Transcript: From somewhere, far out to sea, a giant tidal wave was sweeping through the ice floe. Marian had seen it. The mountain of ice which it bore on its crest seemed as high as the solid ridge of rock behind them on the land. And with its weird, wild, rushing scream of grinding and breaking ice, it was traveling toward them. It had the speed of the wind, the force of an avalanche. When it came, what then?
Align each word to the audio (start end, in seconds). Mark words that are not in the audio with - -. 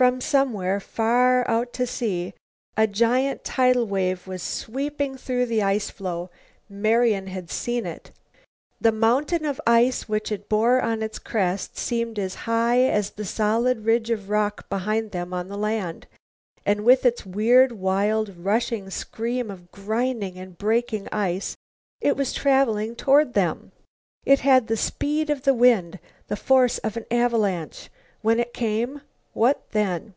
From 0.00 0.22
somewhere, 0.22 0.80
far 0.80 1.46
out 1.46 1.74
to 1.74 1.86
sea, 1.86 2.32
a 2.74 2.86
giant 2.86 3.44
tidal 3.44 3.86
wave 3.86 4.26
was 4.26 4.42
sweeping 4.42 5.18
through 5.18 5.44
the 5.44 5.62
ice 5.62 5.90
floe. 5.90 6.30
Marian 6.70 7.26
had 7.26 7.50
seen 7.50 7.84
it. 7.84 8.10
The 8.80 8.92
mountain 8.92 9.44
of 9.44 9.60
ice 9.66 10.08
which 10.08 10.32
it 10.32 10.48
bore 10.48 10.80
on 10.80 11.02
its 11.02 11.18
crest 11.18 11.76
seemed 11.76 12.18
as 12.18 12.34
high 12.48 12.80
as 12.86 13.10
the 13.10 13.26
solid 13.26 13.84
ridge 13.84 14.08
of 14.08 14.30
rock 14.30 14.70
behind 14.70 15.10
them 15.10 15.34
on 15.34 15.48
the 15.48 15.58
land. 15.58 16.06
And 16.64 16.86
with 16.86 17.04
its 17.04 17.26
weird, 17.26 17.70
wild, 17.72 18.38
rushing 18.38 18.88
scream 18.88 19.50
of 19.50 19.70
grinding 19.70 20.38
and 20.38 20.56
breaking 20.56 21.08
ice, 21.12 21.58
it 22.00 22.16
was 22.16 22.32
traveling 22.32 22.96
toward 22.96 23.34
them. 23.34 23.72
It 24.24 24.40
had 24.40 24.68
the 24.68 24.78
speed 24.78 25.28
of 25.28 25.42
the 25.42 25.52
wind, 25.52 25.98
the 26.28 26.36
force 26.36 26.78
of 26.78 26.96
an 26.96 27.04
avalanche. 27.10 27.90
When 28.22 28.40
it 28.40 28.54
came, 28.54 29.02
what 29.32 29.70
then? 29.70 30.12